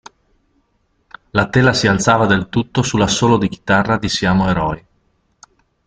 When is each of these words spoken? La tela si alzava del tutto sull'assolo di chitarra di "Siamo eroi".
La 1.29 1.47
tela 1.51 1.73
si 1.75 1.85
alzava 1.85 2.25
del 2.25 2.49
tutto 2.49 2.81
sull'assolo 2.81 3.37
di 3.37 3.47
chitarra 3.49 3.99
di 3.99 4.09
"Siamo 4.09 4.49
eroi". 4.49 4.83